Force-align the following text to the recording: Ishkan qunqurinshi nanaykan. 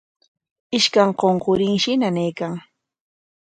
Ishkan 0.77 1.11
qunqurinshi 1.19 1.91
nanaykan. 2.01 2.53